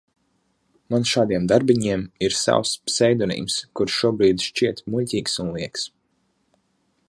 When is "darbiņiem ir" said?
1.51-2.37